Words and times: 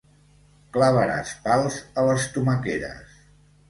Clavaràs 0.77 1.35
pals 1.45 1.79
a 2.05 2.09
les 2.11 2.29
tomaqueres. 2.35 3.19